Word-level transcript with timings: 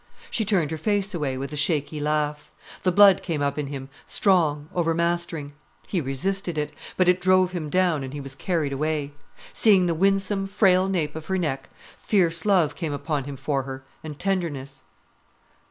She 0.31 0.43
turned 0.45 0.71
her 0.71 0.79
face 0.79 1.13
away, 1.13 1.37
with 1.37 1.53
a 1.53 1.55
shaky 1.55 1.99
laugh. 1.99 2.49
The 2.81 2.91
blood 2.91 3.21
came 3.21 3.43
up 3.43 3.59
in 3.59 3.67
him, 3.67 3.87
strong, 4.07 4.67
overmastering. 4.73 5.53
He 5.85 6.01
resisted 6.01 6.57
it. 6.57 6.71
But 6.97 7.07
it 7.07 7.21
drove 7.21 7.51
him 7.51 7.69
down, 7.69 8.03
and 8.03 8.11
he 8.11 8.19
was 8.19 8.33
carried 8.33 8.73
away. 8.73 9.11
Seeing 9.53 9.85
the 9.85 9.93
winsome, 9.93 10.47
frail 10.47 10.89
nape 10.89 11.15
of 11.15 11.27
her 11.27 11.37
neck, 11.37 11.69
fierce 11.99 12.45
love 12.47 12.73
came 12.73 12.93
upon 12.93 13.25
him 13.25 13.37
for 13.37 13.61
her, 13.61 13.83
and 14.03 14.17
tenderness. 14.17 14.81